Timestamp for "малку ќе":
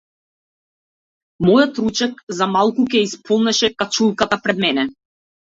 2.55-3.03